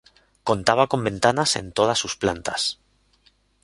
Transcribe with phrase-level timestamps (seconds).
[0.43, 2.79] Contaba con ventanas en todas sus plantas.